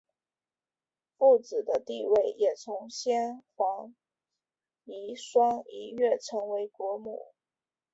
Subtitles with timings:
[1.15, 3.93] 富子的地位也从先皇
[4.83, 7.35] 遗孀一跃成为国母。